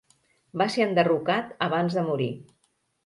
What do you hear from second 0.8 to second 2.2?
enderrocat abans de